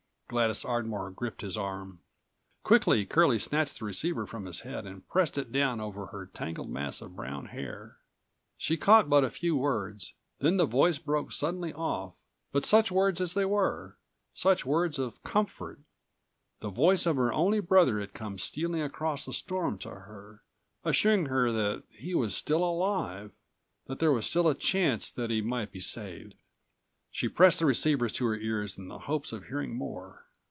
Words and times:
Gladys 0.31 0.63
Ardmore 0.63 1.11
gripped 1.11 1.41
his 1.41 1.57
arm. 1.57 1.99
Quickly 2.63 3.05
Curlie 3.05 3.37
snatched 3.37 3.77
the 3.79 3.83
receiver 3.83 4.25
from 4.25 4.45
his 4.45 4.61
head 4.61 4.85
and 4.85 5.05
pressed 5.09 5.37
it 5.37 5.51
down 5.51 5.81
over 5.81 6.05
her 6.05 6.25
tangled 6.25 6.69
mass 6.69 7.01
of 7.01 7.17
brown 7.17 7.47
hair. 7.47 7.97
She 8.57 8.77
caught 8.77 9.09
but 9.09 9.25
a 9.25 9.29
few 9.29 9.57
words, 9.57 10.13
then 10.39 10.55
the 10.55 10.65
voice 10.65 10.97
broke 10.99 11.33
suddenly 11.33 11.73
off, 11.73 12.13
but 12.53 12.63
such 12.63 12.89
words 12.93 13.19
as 13.19 13.33
they 13.33 13.43
were; 13.43 13.97
such 14.33 14.65
words 14.65 14.97
of 14.97 15.21
comfort. 15.23 15.81
The 16.61 16.69
voice 16.69 17.05
of 17.05 17.17
her212 17.17 17.33
only 17.33 17.59
brother 17.59 17.99
had 17.99 18.13
come 18.13 18.39
stealing 18.39 18.81
across 18.81 19.25
the 19.25 19.33
storm 19.33 19.77
to 19.79 19.89
her, 19.89 20.43
assuring 20.85 21.25
her 21.25 21.51
that 21.51 21.83
he 21.89 22.15
was 22.15 22.37
still 22.37 22.63
alive; 22.63 23.31
that 23.87 23.99
there 23.99 24.13
was 24.13 24.27
still 24.27 24.47
a 24.47 24.55
chance 24.55 25.11
that 25.11 25.29
he 25.29 25.41
might 25.41 25.73
be 25.73 25.81
saved. 25.81 26.35
She 27.13 27.27
pressed 27.27 27.59
the 27.59 27.65
receivers 27.65 28.13
to 28.13 28.25
her 28.27 28.37
ears 28.37 28.77
in 28.77 28.87
the 28.87 28.99
hopes 28.99 29.33
of 29.33 29.47
hearing 29.47 29.75
more. 29.75 30.23